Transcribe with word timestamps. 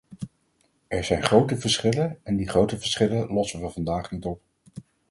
Er 0.87 1.03
zijn 1.03 1.23
grote 1.23 1.57
verschillen, 1.57 2.19
en 2.23 2.35
die 2.35 2.49
grote 2.49 2.77
verschillen 2.79 3.27
lossen 3.27 3.61
we 3.61 3.69
vandaag 3.69 4.11
niet 4.11 4.25
op. 4.25 4.41